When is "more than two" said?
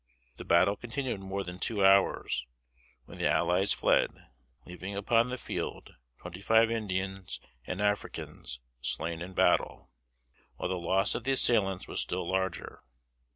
1.19-1.85